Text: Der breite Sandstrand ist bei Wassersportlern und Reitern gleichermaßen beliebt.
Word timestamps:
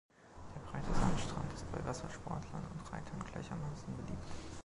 Der 0.55 0.59
breite 0.61 0.91
Sandstrand 0.95 1.53
ist 1.53 1.71
bei 1.71 1.85
Wassersportlern 1.85 2.65
und 2.73 2.91
Reitern 2.91 3.23
gleichermaßen 3.31 3.95
beliebt. 3.97 4.25